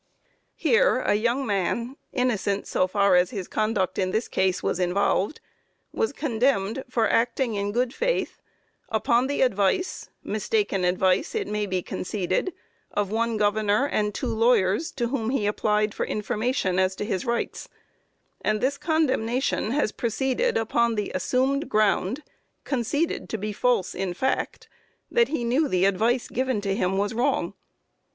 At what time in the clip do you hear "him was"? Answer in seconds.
26.73-27.13